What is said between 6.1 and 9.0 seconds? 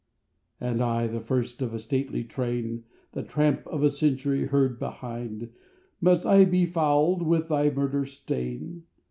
I be fouled with thy murder stain?